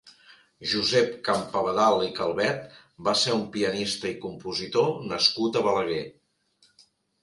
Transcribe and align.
Josep 0.69 1.11
Campabadal 1.27 2.07
i 2.07 2.09
Calvet 2.21 2.65
va 3.11 3.17
ser 3.27 3.37
un 3.43 3.47
pianista 3.59 4.13
i 4.17 4.19
compositor 4.27 4.93
nascut 5.17 5.59
a 5.59 5.67
Balaguer. 5.71 6.05